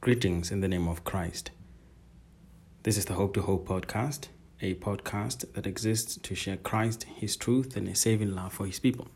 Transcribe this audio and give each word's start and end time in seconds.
Greetings 0.00 0.52
in 0.52 0.60
the 0.60 0.68
name 0.68 0.86
of 0.86 1.02
Christ. 1.02 1.50
This 2.84 2.96
is 2.96 3.06
the 3.06 3.14
Hope 3.14 3.34
to 3.34 3.42
Hope 3.42 3.66
podcast, 3.66 4.28
a 4.62 4.74
podcast 4.74 5.52
that 5.54 5.66
exists 5.66 6.16
to 6.18 6.36
share 6.36 6.56
Christ, 6.56 7.02
His 7.16 7.36
truth, 7.36 7.76
and 7.76 7.88
His 7.88 7.98
saving 7.98 8.32
love 8.32 8.52
for 8.52 8.64
His 8.64 8.78
people. 8.78 9.08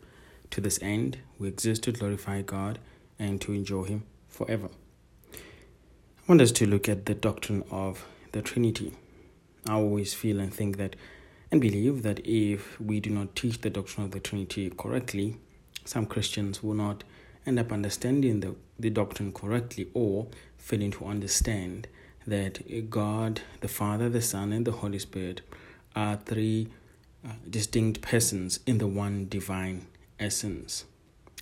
To 0.51 0.61
this 0.61 0.81
end, 0.83 1.19
we 1.39 1.47
exist 1.47 1.85
to 1.85 1.93
glorify 1.93 2.43
God 2.43 2.81
and 3.17 3.41
to 3.43 3.53
enjoy 3.53 3.85
Him 3.85 4.03
forever. 4.27 4.71
I 5.33 5.37
want 6.27 6.41
us 6.41 6.51
to 6.51 6.67
look 6.67 6.89
at 6.89 7.07
the 7.07 7.15
doctrine 7.15 7.63
of 7.71 8.05
the 8.33 8.43
Trinity. 8.43 8.93
I 9.69 9.75
always 9.75 10.15
feel 10.15 10.41
and 10.41 10.53
think 10.53 10.79
that 10.79 10.97
and 11.53 11.61
believe 11.61 12.03
that 12.03 12.27
if 12.27 12.81
we 12.81 12.99
do 12.99 13.11
not 13.11 13.37
teach 13.37 13.61
the 13.61 13.71
doctrine 13.71 14.07
of 14.07 14.11
the 14.11 14.21
Trinity 14.21 14.69
correctly, 14.69 15.37
some 15.85 16.07
Christians 16.07 16.61
will 16.61 16.75
not 16.75 17.05
end 17.47 17.59
up 17.59 17.73
understanding 17.73 18.41
the, 18.41 18.55
the 18.79 18.91
doctrine 18.91 19.33
correctly 19.33 19.89
or 19.95 20.29
failing 20.59 20.91
to 20.93 21.05
understand 21.05 21.89
that 22.27 22.91
God, 22.91 23.41
the 23.61 23.69
Father, 23.69 24.09
the 24.09 24.23
Son, 24.23 24.53
and 24.53 24.65
the 24.65 24.73
Holy 24.73 24.99
Spirit 24.99 25.41
are 25.97 26.17
three 26.17 26.69
uh, 27.27 27.33
distinct 27.49 28.01
persons 28.01 28.61
in 28.67 28.79
the 28.79 28.87
one 28.87 29.29
divine 29.29 29.87
essence. 30.19 30.85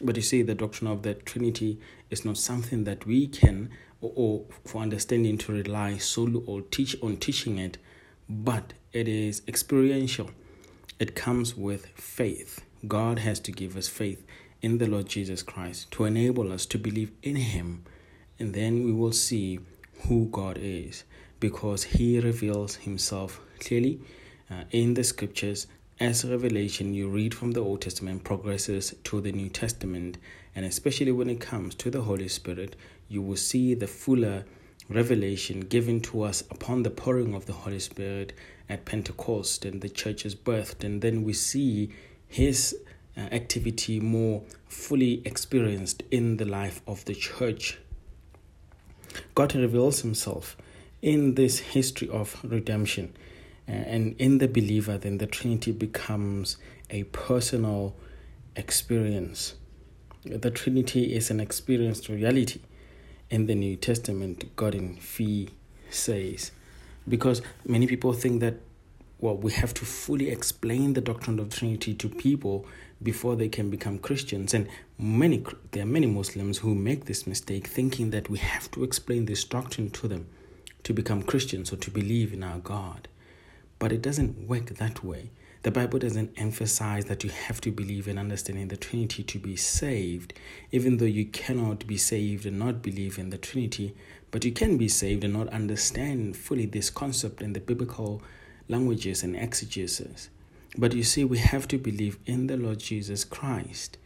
But 0.03 0.17
you 0.17 0.23
see, 0.23 0.43
the 0.43 0.55
doctrine 0.55 0.91
of 0.91 1.03
the 1.03 1.15
Trinity 1.15 1.79
is 2.09 2.25
not 2.25 2.39
something 2.39 2.85
that 2.85 3.07
we 3.07 3.27
can, 3.27 3.71
or, 4.01 4.13
or 4.15 4.45
for 4.65 4.81
understanding, 4.81 5.37
to 5.39 5.53
rely 5.53 5.99
solely 5.99 6.43
or 6.47 6.63
teach 6.63 6.97
on 7.03 7.19
teaching 7.19 7.59
it, 7.59 7.77
but 8.29 8.73
it 8.93 9.07
is 9.07 9.43
experiential. 9.47 10.31
It 10.99 11.15
comes 11.15 11.55
with 11.55 11.87
faith. 11.89 12.65
God 12.87 13.19
has 13.19 13.41
to 13.41 13.53
give 13.53 13.77
us 13.77 13.89
faith 13.89 14.25
in 14.63 14.79
the 14.79 14.87
Lord 14.87 15.07
Jesus 15.07 15.43
Christ 15.43 15.91
to 15.93 16.05
enable 16.05 16.53
us 16.53 16.67
to 16.67 16.79
believe 16.79 17.13
in 17.23 17.37
Him. 17.37 17.85
And 18.39 18.55
then 18.55 18.85
we 18.85 18.93
will 18.93 19.13
see 19.13 19.61
who 20.07 20.27
God 20.27 20.59
is 20.61 21.05
because 21.41 21.85
He 21.85 22.21
reveals 22.21 22.77
Himself 22.77 23.41
clearly 23.59 24.01
uh, 24.51 24.65
in 24.71 24.95
the 24.95 25.05
scriptures. 25.05 25.67
As 25.99 26.25
revelation 26.25 26.95
you 26.95 27.11
read 27.11 27.35
from 27.35 27.51
the 27.51 27.61
Old 27.61 27.83
Testament 27.83 28.25
progresses 28.25 28.95
to 29.05 29.21
the 29.21 29.33
New 29.33 29.51
Testament, 29.51 30.17
and 30.57 30.65
especially 30.65 31.13
when 31.13 31.29
it 31.29 31.41
comes 31.41 31.75
to 31.75 31.91
the 31.91 32.01
Holy 32.01 32.29
Spirit, 32.29 32.77
you 33.09 33.21
will 33.21 33.37
see 33.37 33.75
the 33.75 33.87
fuller 33.87 34.47
revelation 34.89 35.61
given 35.61 36.01
to 36.01 36.23
us 36.23 36.43
upon 36.51 36.83
the 36.83 36.91
pouring 36.91 37.35
of 37.35 37.45
the 37.45 37.53
Holy 37.53 37.79
Spirit 37.79 38.33
at 38.69 38.87
Pentecost 38.87 39.65
and 39.65 39.81
the 39.81 39.89
church 39.89 40.25
is 40.25 40.35
birthed, 40.35 40.85
and 40.85 41.03
then 41.03 41.23
we 41.23 41.33
see 41.33 41.91
His 42.31 42.77
uh, 43.17 43.23
activity 43.33 43.99
more 43.99 44.43
fully 44.69 45.21
experienced 45.27 46.05
in 46.13 46.37
the 46.37 46.45
life 46.45 46.81
of 46.87 47.05
the 47.05 47.15
church. 47.15 47.79
God 49.35 49.53
reveals 49.57 50.03
himself 50.03 50.57
in 51.03 51.35
this 51.35 51.59
history 51.59 52.09
of 52.09 52.41
redemption. 52.45 53.13
Uh, 53.69 53.73
and 53.73 54.15
in 54.21 54.39
the 54.39 54.47
believer, 54.47 54.97
then 54.97 55.19
the 55.19 55.27
Trinity 55.27 55.73
becomes 55.73 56.57
a 56.89 57.03
personal 57.05 57.97
experience. 58.55 59.55
The 60.25 60.53
Trinity 60.53 61.13
is 61.15 61.33
an 61.33 61.41
experienced 61.41 62.09
reality 62.09 62.61
in 63.29 63.47
the 63.47 63.57
New 63.57 63.75
Testament, 63.75 64.55
Gordon 64.55 64.97
Fee 64.97 65.49
says. 65.91 66.53
Because 67.09 67.43
many 67.67 67.89
people 67.89 68.13
think 68.13 68.41
that 68.41 68.61
well, 69.21 69.37
we 69.37 69.53
have 69.53 69.75
to 69.75 69.85
fully 69.85 70.31
explain 70.31 70.95
the 70.95 71.01
doctrine 71.01 71.39
of 71.39 71.51
the 71.51 71.57
Trinity 71.57 71.93
to 71.95 72.09
people 72.09 72.67
before 73.03 73.37
they 73.37 73.49
can 73.49 73.69
become 73.69 73.99
Christians. 73.99 74.55
And 74.55 74.67
many 74.99 75.45
there 75.73 75.83
are 75.83 75.87
many 75.87 76.07
Muslims 76.07 76.59
who 76.59 76.75
make 76.75 77.05
this 77.05 77.27
mistake 77.27 77.67
thinking 77.67 78.11
that 78.11 78.31
we 78.31 78.39
have 78.39 78.71
to 78.73 78.83
explain 78.83 79.27
this 79.27 79.45
doctrine 79.45 79.91
to 79.91 80.09
them 80.09 80.27
to 80.85 80.95
become 80.95 81.23
Christians 81.23 81.73
or 81.73 81.77
to 81.77 81.91
believe 81.91 82.33
in 82.33 82.43
our 82.43 82.59
God. 82.59 83.09
But 83.79 83.93
it 83.93 84.01
doesn't 84.01 84.49
work 84.49 84.67
that 84.67 85.05
way. 85.05 85.31
The 85.63 85.71
Bible 85.71 85.99
doesn't 85.99 86.33
emphasize 86.39 87.05
that 87.05 87.23
you 87.23 87.29
have 87.29 87.61
to 87.61 87.71
believe 87.71 88.09
and 88.09 88.19
understand 88.19 88.59
in 88.59 88.69
the 88.69 88.79
Trinity 88.79 89.23
to 89.25 89.39
be 89.39 89.57
saved, 89.57 90.33
even 90.73 90.97
though 90.97 91.05
you 91.05 91.27
cannot 91.27 91.87
be 91.87 91.99
saved 91.99 92.47
and 92.47 92.59
not 92.59 92.81
believe 92.81 93.19
in 93.19 93.29
the 93.29 93.37
Trinity, 93.37 93.95
but 94.31 94.47
you 94.47 94.53
can 94.53 94.79
be 94.79 94.89
saved 94.89 95.23
and 95.23 95.35
not 95.35 95.49
understand 95.49 96.39
fully 96.39 96.65
this 96.65 96.89
concept 96.89 97.43
in 97.43 97.53
the 97.53 97.61
biblical 97.61 98.23
languages 98.71 99.23
and 99.23 99.37
exegesis. 99.37 100.31
But 100.79 100.95
you 100.95 101.03
see, 101.03 101.25
we 101.25 101.39
have 101.39 101.67
to 101.69 101.79
believe 101.79 102.19
in 102.27 102.47
the 102.47 102.57
Lord 102.57 102.79
Jesus 102.79 103.25
Christ. 103.25 103.99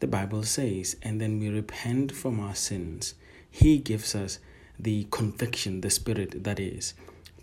The 0.00 0.08
Bible 0.08 0.42
says, 0.42 0.96
and 1.02 1.20
then 1.20 1.38
we 1.38 1.48
repent 1.48 2.12
from 2.12 2.40
our 2.40 2.54
sins. 2.54 3.14
He 3.50 3.78
gives 3.78 4.14
us 4.14 4.40
the 4.78 5.06
conviction, 5.10 5.80
the 5.80 5.90
spirit 5.90 6.44
that 6.44 6.60
is, 6.60 6.94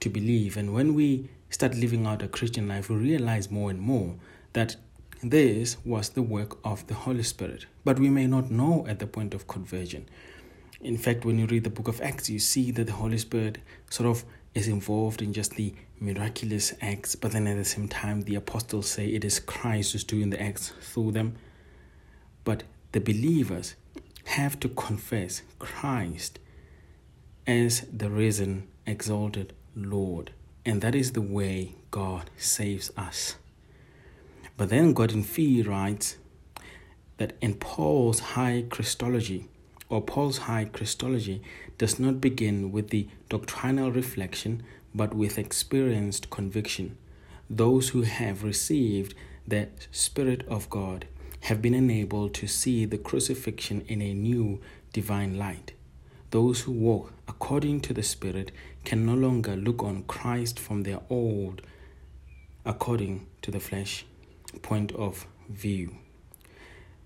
to 0.02 0.10
believe. 0.10 0.58
And 0.58 0.74
when 0.74 0.94
we 0.94 1.30
start 1.50 1.76
living 1.76 2.06
out 2.06 2.22
a 2.22 2.28
Christian 2.28 2.68
life, 2.68 2.90
we 2.90 2.98
realize 2.98 3.50
more 3.50 3.70
and 3.70 3.80
more 3.80 4.16
that 4.54 4.76
this 5.24 5.78
was 5.86 6.10
the 6.10 6.22
work 6.22 6.58
of 6.66 6.86
the 6.88 6.94
Holy 6.94 7.24
Spirit. 7.24 7.66
But 7.84 8.00
we 8.00 8.10
may 8.10 8.28
not 8.28 8.52
know 8.52 8.86
at 8.88 9.00
the 9.00 9.08
point 9.08 9.34
of 9.34 9.48
conversion. 9.48 10.08
In 10.82 10.98
fact, 10.98 11.26
when 11.26 11.40
you 11.40 11.46
read 11.46 11.64
the 11.64 11.70
book 11.70 11.88
of 11.88 12.02
Acts, 12.02 12.30
you 12.30 12.40
see 12.40 12.72
that 12.72 12.86
the 12.86 12.94
Holy 12.94 13.18
Spirit 13.18 13.60
sort 13.90 14.10
of 14.10 14.26
is 14.56 14.68
involved 14.70 15.22
in 15.22 15.34
just 15.34 15.52
the 15.52 15.76
miraculous 16.00 16.74
acts, 16.82 17.16
but 17.16 17.34
then 17.34 17.46
at 17.46 17.58
the 17.58 17.66
same 17.66 17.88
time, 17.88 18.22
the 18.22 18.36
apostles 18.36 18.90
say 18.90 19.08
it 19.08 19.24
is 19.26 19.40
Christ 19.40 19.92
who's 19.92 20.04
doing 20.04 20.30
the 20.30 20.42
acts 20.42 20.72
through 20.82 21.12
them. 21.12 21.36
But 22.46 22.64
the 22.94 23.02
believers 23.02 23.76
have 24.24 24.60
to 24.62 24.70
confess 24.70 25.42
Christ 25.60 26.40
as 27.46 27.82
the 27.82 28.10
risen, 28.10 28.68
exalted 28.88 29.54
Lord. 29.76 30.32
And 30.66 30.82
that 30.82 30.96
is 30.96 31.12
the 31.12 31.22
way 31.22 31.76
God 31.92 32.30
saves 32.38 32.92
us. 32.98 33.36
But 34.58 34.70
then 34.70 34.94
Gordon 34.94 35.24
Fee 35.24 35.62
writes 35.62 36.18
that 37.18 37.34
in 37.42 37.56
Paul's 37.56 38.20
high 38.20 38.66
Christology, 38.70 39.50
or 39.90 40.02
Paul's 40.02 40.40
high 40.40 40.66
Christology 40.66 41.42
does 41.78 42.00
not 42.00 42.22
begin 42.22 42.72
with 42.72 42.90
the 42.90 43.08
doctrinal 43.30 43.92
reflection 43.92 44.64
but 44.94 45.14
with 45.14 45.38
experienced 45.38 46.30
conviction. 46.30 46.98
Those 47.50 47.90
who 47.90 48.04
have 48.04 48.44
received 48.44 49.14
the 49.48 49.68
Spirit 49.92 50.48
of 50.48 50.70
God 50.70 51.06
have 51.42 51.62
been 51.62 51.76
enabled 51.76 52.34
to 52.36 52.48
see 52.48 52.86
the 52.86 52.98
crucifixion 52.98 53.82
in 53.88 54.02
a 54.02 54.14
new 54.14 54.60
divine 54.94 55.38
light. 55.38 55.74
Those 56.32 56.62
who 56.62 56.72
walk 56.72 57.14
according 57.28 57.82
to 57.82 57.94
the 57.94 58.02
Spirit 58.04 58.52
can 58.84 59.06
no 59.06 59.14
longer 59.14 59.56
look 59.56 59.84
on 59.84 60.04
Christ 60.04 60.60
from 60.60 60.84
their 60.84 61.02
old, 61.10 61.62
according 62.66 63.28
to 63.44 63.52
the 63.52 63.60
flesh, 63.60 64.06
point 64.62 64.92
of 64.94 65.28
view. 65.50 65.96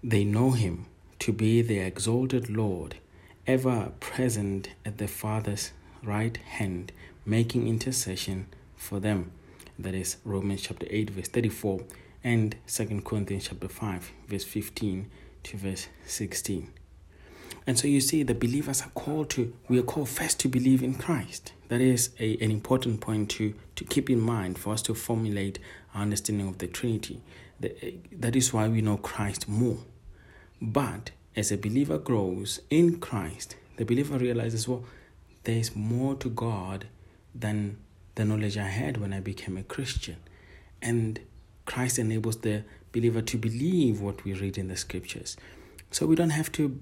They 0.02 0.24
know 0.24 0.52
Him 0.52 0.86
to 1.20 1.34
be 1.34 1.62
the 1.62 1.80
exalted 1.80 2.50
Lord, 2.50 2.96
ever 3.46 3.92
present 4.00 4.70
at 4.86 4.98
the 4.98 5.08
Father's 5.08 5.72
right 6.02 6.38
hand, 6.38 6.92
making 7.26 7.68
intercession 7.68 8.48
for 8.76 9.00
them. 9.00 9.32
That 9.78 9.94
is 9.94 10.18
Romans 10.24 10.62
chapter 10.62 10.88
8, 10.90 11.10
verse 11.12 11.28
34, 11.28 11.82
and 12.24 12.56
2 12.68 13.02
Corinthians 13.02 13.48
chapter 13.50 13.68
5, 13.68 14.12
verse 14.28 14.44
15 14.44 15.10
to 15.44 15.58
verse 15.58 15.88
16. 16.06 16.72
And 17.68 17.78
so 17.78 17.88
you 17.88 18.02
see, 18.02 18.24
the 18.24 18.34
believers 18.34 18.82
are 18.82 18.90
called 18.90 19.30
to, 19.32 19.54
we 19.68 19.78
are 19.78 19.84
called 19.84 20.10
first 20.10 20.40
to 20.42 20.48
believe 20.48 20.82
in 20.82 20.96
Christ. 20.96 21.54
That 21.68 21.82
is 21.82 22.10
a, 22.20 22.36
an 22.44 22.50
important 22.50 23.00
point 23.00 23.30
to, 23.32 23.54
to 23.76 23.84
keep 23.84 24.10
in 24.10 24.20
mind 24.20 24.58
for 24.58 24.74
us 24.74 24.82
to 24.84 24.96
formulate 24.96 25.60
our 25.94 26.02
understanding 26.02 26.48
of 26.48 26.58
the 26.58 26.68
Trinity. 26.68 27.22
The, 27.60 27.86
eh, 27.86 27.92
that 28.14 28.36
is 28.36 28.54
why 28.54 28.68
we 28.70 28.82
know 28.82 28.98
Christ 28.98 29.48
more. 29.48 29.80
But 30.62 31.12
as 31.36 31.52
a 31.52 31.58
believer 31.58 31.98
grows 31.98 32.60
in 32.70 33.00
Christ, 33.00 33.56
the 33.78 33.86
believer 33.86 34.18
realizes, 34.18 34.68
well, 34.68 34.84
there 35.44 35.58
is 35.58 35.76
more 35.76 36.16
to 36.16 36.30
God 36.30 36.88
than 37.34 37.78
the 38.16 38.26
knowledge 38.26 38.58
I 38.58 38.68
had 38.68 38.98
when 38.98 39.14
I 39.14 39.22
became 39.22 39.58
a 39.58 39.64
Christian. 39.64 40.18
And 40.82 41.20
Christ 41.66 42.00
enables 42.00 42.38
the 42.38 42.64
believer 42.92 43.22
to 43.22 43.38
believe 43.38 44.02
what 44.02 44.24
we 44.26 44.34
read 44.34 44.58
in 44.58 44.68
the 44.68 44.76
scriptures. 44.76 45.38
So 45.92 46.06
we 46.06 46.16
don't 46.16 46.32
have 46.32 46.52
to 46.54 46.80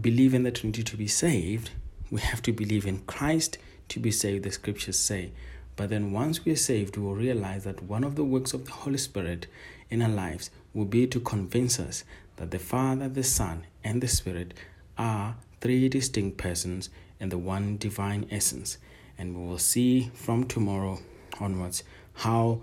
believe 0.00 0.34
in 0.34 0.42
the 0.42 0.50
Trinity 0.50 0.82
to 0.82 0.96
be 0.96 1.06
saved. 1.06 1.70
We 2.10 2.20
have 2.20 2.42
to 2.42 2.52
believe 2.52 2.86
in 2.86 2.98
Christ 3.06 3.58
to 3.88 4.00
be 4.00 4.10
saved, 4.10 4.44
the 4.44 4.50
scriptures 4.50 4.98
say. 4.98 5.32
But 5.76 5.88
then 5.90 6.12
once 6.12 6.44
we 6.44 6.52
are 6.52 6.56
saved, 6.56 6.96
we 6.96 7.02
will 7.04 7.14
realize 7.14 7.64
that 7.64 7.82
one 7.82 8.04
of 8.04 8.16
the 8.16 8.24
works 8.24 8.52
of 8.52 8.64
the 8.66 8.72
Holy 8.72 8.98
Spirit 8.98 9.46
in 9.90 10.02
our 10.02 10.08
lives 10.08 10.50
will 10.72 10.84
be 10.84 11.06
to 11.06 11.20
convince 11.20 11.80
us 11.80 12.04
that 12.36 12.50
the 12.50 12.58
Father, 12.58 13.08
the 13.08 13.22
Son, 13.22 13.64
and 13.82 14.02
the 14.02 14.08
Spirit 14.08 14.54
are 14.98 15.36
three 15.60 15.88
distinct 15.88 16.36
persons 16.36 16.90
in 17.20 17.28
the 17.28 17.38
one 17.38 17.76
divine 17.76 18.26
essence. 18.30 18.78
And 19.16 19.36
we 19.36 19.46
will 19.46 19.58
see 19.58 20.10
from 20.14 20.44
tomorrow 20.44 20.98
onwards 21.40 21.84
how 22.14 22.60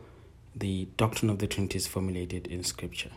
the 0.56 0.88
doctrine 0.98 1.30
of 1.30 1.40
the 1.40 1.48
Trinity 1.48 1.78
is 1.78 1.88
formulated 1.88 2.48
in 2.48 2.64
Scripture. 2.64 3.12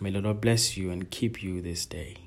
May 0.00 0.10
the 0.10 0.20
Lord 0.20 0.40
bless 0.40 0.76
you 0.76 0.90
and 0.90 1.10
keep 1.10 1.42
you 1.42 1.60
this 1.60 1.86
day. 1.86 2.25